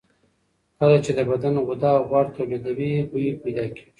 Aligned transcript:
کله 0.79 0.97
چې 1.05 1.11
د 1.17 1.19
بدن 1.29 1.53
غده 1.67 1.91
غوړ 2.07 2.25
تولیدوي، 2.35 2.93
بوی 3.09 3.27
پیدا 3.41 3.65
کېږي. 3.73 3.83